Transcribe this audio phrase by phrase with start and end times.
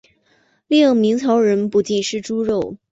[0.67, 2.75] 另明朝人不禁吃猪肉。